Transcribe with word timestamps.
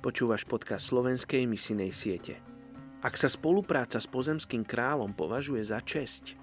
Počúvaš 0.00 0.48
podcast 0.48 0.88
slovenskej 0.88 1.44
misinej 1.44 1.92
siete. 1.92 2.40
Ak 3.04 3.20
sa 3.20 3.28
spolupráca 3.28 4.00
s 4.00 4.08
pozemským 4.08 4.64
kráľom 4.64 5.12
považuje 5.12 5.60
za 5.60 5.76
česť, 5.76 6.40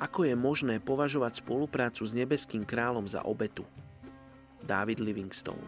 ako 0.00 0.24
je 0.24 0.32
možné 0.32 0.80
považovať 0.80 1.44
spoluprácu 1.44 2.08
s 2.08 2.16
nebeským 2.16 2.64
kráľom 2.64 3.04
za 3.04 3.20
obetu? 3.20 3.68
David 4.64 4.96
Livingstone 4.96 5.60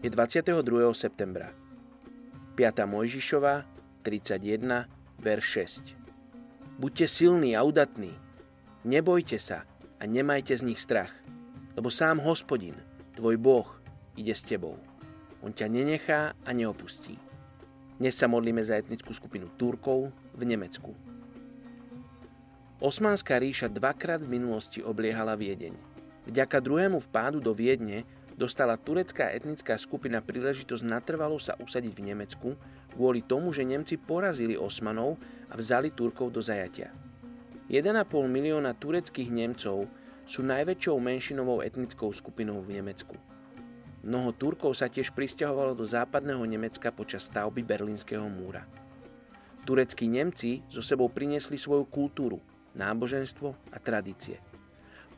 Je 0.00 0.08
22. 0.08 0.64
septembra. 0.96 1.52
5. 2.56 2.88
Mojžišova, 2.88 3.68
31, 4.00 4.88
verš 5.20 5.46
6. 5.92 6.80
Buďte 6.80 7.04
silní 7.04 7.52
a 7.52 7.60
udatní. 7.68 8.16
Nebojte 8.88 9.36
sa, 9.36 9.68
a 10.00 10.08
nemajte 10.08 10.56
z 10.56 10.64
nich 10.64 10.80
strach, 10.80 11.12
lebo 11.76 11.92
sám 11.92 12.24
hospodin, 12.24 12.74
tvoj 13.14 13.36
Boh, 13.36 13.68
ide 14.16 14.32
s 14.32 14.40
tebou. 14.40 14.80
On 15.44 15.52
ťa 15.52 15.68
nenechá 15.68 16.32
a 16.32 16.50
neopustí. 16.56 17.20
Dnes 18.00 18.16
sa 18.16 18.24
modlíme 18.24 18.64
za 18.64 18.80
etnickú 18.80 19.12
skupinu 19.12 19.52
Turkov 19.60 20.08
v 20.32 20.42
Nemecku. 20.48 20.96
Osmanská 22.80 23.36
ríša 23.36 23.68
dvakrát 23.68 24.24
v 24.24 24.40
minulosti 24.40 24.80
obliehala 24.80 25.36
Viedeň. 25.36 25.76
Vďaka 26.24 26.64
druhému 26.64 26.96
vpádu 27.04 27.44
do 27.44 27.52
Viedne 27.52 28.08
dostala 28.40 28.80
turecká 28.80 29.28
etnická 29.36 29.76
skupina 29.76 30.24
príležitosť 30.24 30.84
natrvalo 30.88 31.36
sa 31.36 31.60
usadiť 31.60 31.92
v 31.92 32.06
Nemecku 32.08 32.48
kvôli 32.96 33.20
tomu, 33.20 33.52
že 33.52 33.68
Nemci 33.68 34.00
porazili 34.00 34.56
Osmanov 34.56 35.20
a 35.52 35.60
vzali 35.60 35.92
Turkov 35.92 36.32
do 36.32 36.40
zajatia. 36.40 36.88
1,5 37.70 37.86
milióna 38.26 38.74
tureckých 38.74 39.30
Nemcov 39.30 39.86
sú 40.26 40.42
najväčšou 40.42 40.98
menšinovou 40.98 41.62
etnickou 41.62 42.10
skupinou 42.10 42.58
v 42.66 42.82
Nemecku. 42.82 43.14
Mnoho 44.02 44.34
Turkov 44.34 44.74
sa 44.74 44.90
tiež 44.90 45.14
pristahovalo 45.14 45.78
do 45.78 45.86
západného 45.86 46.42
Nemecka 46.50 46.90
počas 46.90 47.30
stavby 47.30 47.62
Berlínskeho 47.62 48.26
múra. 48.26 48.66
Tureckí 49.62 50.10
Nemci 50.10 50.66
so 50.66 50.82
sebou 50.82 51.14
priniesli 51.14 51.54
svoju 51.54 51.86
kultúru, 51.86 52.42
náboženstvo 52.74 53.54
a 53.70 53.78
tradície. 53.78 54.42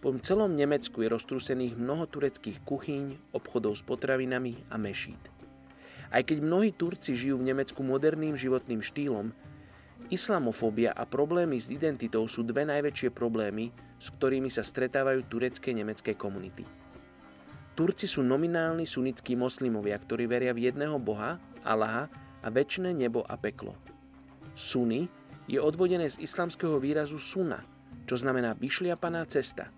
Po 0.05 0.13
celom 0.21 0.53
Nemecku 0.53 1.01
je 1.01 1.09
roztrúsených 1.09 1.81
mnoho 1.81 2.05
tureckých 2.05 2.61
kuchyň, 2.69 3.33
obchodov 3.33 3.81
s 3.81 3.83
potravinami 3.87 4.61
a 4.69 4.77
mešít. 4.77 5.33
Aj 6.13 6.21
keď 6.21 6.45
mnohí 6.45 6.77
Turci 6.77 7.17
žijú 7.17 7.41
v 7.41 7.49
Nemecku 7.49 7.81
moderným 7.81 8.37
životným 8.37 8.85
štýlom, 8.85 9.33
Islamofóbia 10.13 10.93
a 10.93 11.09
problémy 11.09 11.57
s 11.57 11.73
identitou 11.73 12.29
sú 12.29 12.45
dve 12.45 12.69
najväčšie 12.69 13.17
problémy, 13.17 13.73
s 13.97 14.13
ktorými 14.13 14.53
sa 14.53 14.61
stretávajú 14.61 15.25
turecké 15.25 15.73
nemecké 15.73 16.13
komunity. 16.13 16.69
Turci 17.73 18.05
sú 18.05 18.21
nominálni 18.21 18.85
sunnickí 18.85 19.33
moslimovia, 19.41 19.97
ktorí 19.97 20.29
veria 20.29 20.53
v 20.53 20.69
jedného 20.69 21.01
boha, 21.01 21.41
Allaha 21.65 22.13
a 22.45 22.53
väčšie 22.53 22.93
nebo 22.93 23.25
a 23.25 23.41
peklo. 23.41 23.73
Sunni 24.53 25.09
je 25.49 25.57
odvodené 25.57 26.05
z 26.13 26.21
islamského 26.21 26.77
výrazu 26.77 27.17
suna, 27.17 27.65
čo 28.05 28.21
znamená 28.21 28.53
vyšliapaná 28.53 29.25
cesta. 29.25 29.73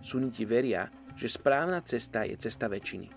Suniti 0.00 0.48
veria, 0.48 0.88
že 1.12 1.28
správna 1.28 1.84
cesta 1.84 2.24
je 2.24 2.40
cesta 2.40 2.72
väčšiny. 2.72 3.12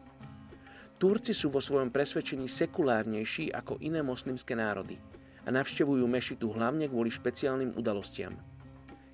Turci 0.99 1.31
sú 1.31 1.47
vo 1.47 1.63
svojom 1.63 1.95
presvedčení 1.95 2.51
sekulárnejší 2.51 3.55
ako 3.55 3.79
iné 3.79 4.03
moslimské 4.03 4.51
národy– 4.51 4.99
a 5.47 5.49
navštevujú 5.55 6.03
mešitu 6.03 6.51
hlavne 6.51 6.91
kvôli 6.91 7.07
špeciálnym 7.07 7.79
udalostiam. 7.79 8.35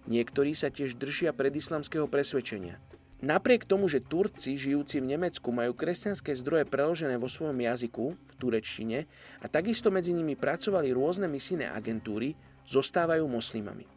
Niektorí 0.09 0.57
sa 0.57 0.73
tiež 0.73 0.97
držia 0.97 1.29
predislamského 1.31 2.09
presvedčenia. 2.09 2.81
Napriek 3.23 3.63
tomu, 3.63 3.87
že 3.87 4.03
Turci 4.03 4.59
žijúci 4.59 4.99
v 4.99 5.15
Nemecku 5.15 5.47
majú 5.55 5.71
kresťanské 5.71 6.35
zdroje 6.35 6.67
preložené 6.67 7.15
vo 7.15 7.31
svojom 7.31 7.55
jazyku, 7.55 8.17
v 8.19 8.33
turečtine, 8.35 9.07
a 9.39 9.45
takisto 9.47 9.87
medzi 9.93 10.11
nimi 10.11 10.35
pracovali 10.35 10.91
rôzne 10.91 11.31
misijné 11.31 11.71
agentúry, 11.71 12.35
zostávajú 12.67 13.23
moslimami. 13.29 13.87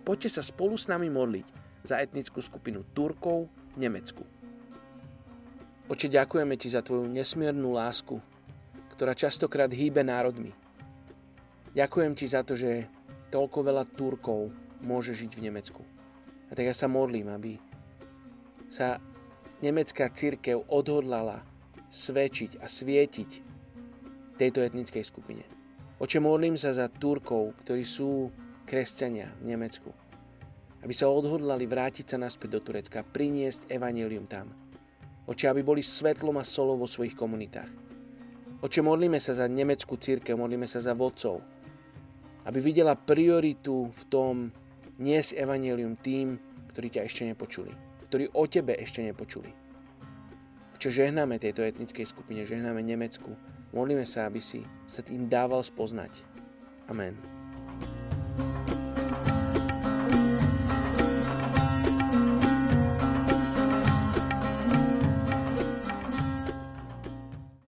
Poďte 0.00 0.40
sa 0.40 0.42
spolu 0.46 0.80
s 0.80 0.88
nami 0.88 1.12
modliť 1.12 1.46
za 1.84 2.00
etnickú 2.00 2.40
skupinu 2.40 2.88
Turkov 2.96 3.52
v 3.76 3.84
Nemecku. 3.84 4.24
Oče, 5.92 6.08
ďakujeme 6.08 6.56
Ti 6.56 6.72
za 6.72 6.80
Tvoju 6.80 7.12
nesmiernu 7.12 7.68
lásku, 7.76 8.16
ktorá 8.96 9.12
častokrát 9.12 9.68
hýbe 9.68 10.00
národmi. 10.00 10.61
Ďakujem 11.72 12.12
ti 12.12 12.28
za 12.28 12.44
to, 12.44 12.52
že 12.52 12.84
toľko 13.32 13.58
veľa 13.64 13.84
Turkov 13.96 14.52
môže 14.84 15.16
žiť 15.16 15.32
v 15.40 15.44
Nemecku. 15.48 15.80
A 16.48 16.52
tak 16.52 16.68
ja 16.68 16.76
sa 16.76 16.84
modlím, 16.84 17.32
aby 17.32 17.56
sa 18.68 19.00
nemecká 19.64 20.12
církev 20.12 20.68
odhodlala 20.68 21.40
svedčiť 21.88 22.60
a 22.60 22.68
svietiť 22.68 23.30
tejto 24.36 24.60
etnickej 24.60 25.00
skupine. 25.00 25.44
Oče, 25.96 26.20
modlím 26.20 26.60
sa 26.60 26.76
za 26.76 26.92
Turkov, 26.92 27.56
ktorí 27.64 27.88
sú 27.88 28.28
kresťania 28.68 29.32
v 29.40 29.56
Nemecku. 29.56 29.88
Aby 30.84 30.92
sa 30.92 31.08
odhodlali 31.08 31.64
vrátiť 31.64 32.04
sa 32.04 32.18
naspäť 32.20 32.58
do 32.58 32.60
Turecka, 32.60 33.00
priniesť 33.00 33.72
evanelium 33.72 34.28
tam. 34.28 34.52
Oče, 35.24 35.48
aby 35.48 35.64
boli 35.64 35.80
svetlom 35.80 36.36
a 36.36 36.44
solou 36.44 36.76
vo 36.76 36.90
svojich 36.90 37.16
komunitách. 37.16 37.70
Oče, 38.60 38.84
modlíme 38.84 39.16
sa 39.22 39.32
za 39.32 39.46
nemeckú 39.48 39.96
církev, 39.96 40.34
modlíme 40.34 40.66
sa 40.66 40.82
za 40.82 40.92
vodcov, 40.92 41.51
aby 42.46 42.58
videla 42.58 42.98
prioritu 42.98 43.90
v 43.90 44.02
tom 44.10 44.34
niesť 44.98 45.38
evanelium 45.38 45.98
tým, 45.98 46.38
ktorí 46.72 46.88
ťa 46.88 47.06
ešte 47.06 47.22
nepočuli, 47.28 47.72
ktorí 48.08 48.32
o 48.32 48.44
tebe 48.46 48.74
ešte 48.76 49.02
nepočuli. 49.02 49.50
Čo 50.82 50.90
žehnáme 50.90 51.38
tejto 51.38 51.62
etnickej 51.62 52.06
skupine, 52.08 52.42
žehnáme 52.42 52.82
Nemecku, 52.82 53.38
modlíme 53.70 54.02
sa, 54.02 54.26
aby 54.26 54.42
si 54.42 54.66
sa 54.90 55.00
tým 55.02 55.30
dával 55.30 55.62
spoznať. 55.62 56.10
Amen. 56.90 57.41